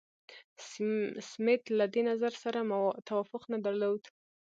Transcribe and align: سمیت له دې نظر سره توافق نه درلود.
سمیت 1.29 1.63
له 1.77 1.85
دې 1.93 2.01
نظر 2.09 2.33
سره 2.43 2.59
توافق 3.09 3.43
نه 3.53 3.57
درلود. 3.65 4.01